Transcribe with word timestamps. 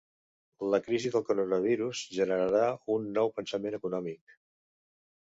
La 0.73 0.77
crisi 0.85 1.09
del 1.15 1.25
coronavirus 1.25 2.01
generarà 2.19 2.63
un 2.93 3.05
nou 3.19 3.29
pensament 3.35 3.77
econòmic. 3.79 4.35